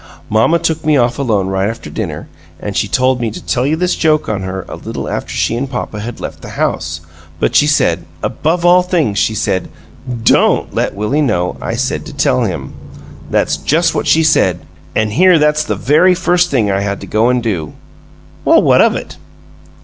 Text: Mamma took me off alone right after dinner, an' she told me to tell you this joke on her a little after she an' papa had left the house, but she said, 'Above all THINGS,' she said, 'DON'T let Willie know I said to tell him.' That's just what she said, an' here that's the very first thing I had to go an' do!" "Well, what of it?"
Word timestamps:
Mamma 0.31 0.57
took 0.57 0.83
me 0.83 0.97
off 0.97 1.19
alone 1.19 1.45
right 1.45 1.69
after 1.69 1.87
dinner, 1.91 2.27
an' 2.59 2.73
she 2.73 2.87
told 2.87 3.21
me 3.21 3.29
to 3.29 3.39
tell 3.45 3.67
you 3.67 3.75
this 3.75 3.93
joke 3.95 4.27
on 4.27 4.41
her 4.41 4.65
a 4.67 4.75
little 4.75 5.07
after 5.07 5.31
she 5.31 5.55
an' 5.55 5.67
papa 5.67 5.99
had 5.99 6.19
left 6.19 6.41
the 6.41 6.49
house, 6.57 7.01
but 7.39 7.55
she 7.55 7.67
said, 7.67 8.03
'Above 8.23 8.65
all 8.65 8.81
THINGS,' 8.81 9.19
she 9.19 9.35
said, 9.35 9.69
'DON'T 10.23 10.73
let 10.73 10.95
Willie 10.95 11.21
know 11.21 11.55
I 11.61 11.75
said 11.75 12.07
to 12.07 12.13
tell 12.13 12.45
him.' 12.45 12.73
That's 13.29 13.57
just 13.57 13.93
what 13.93 14.07
she 14.07 14.23
said, 14.23 14.61
an' 14.95 15.11
here 15.11 15.37
that's 15.37 15.63
the 15.63 15.75
very 15.75 16.15
first 16.15 16.49
thing 16.49 16.71
I 16.71 16.79
had 16.81 16.99
to 17.01 17.05
go 17.05 17.29
an' 17.29 17.39
do!" 17.39 17.73
"Well, 18.43 18.59
what 18.63 18.81
of 18.81 18.95
it?" 18.95 19.17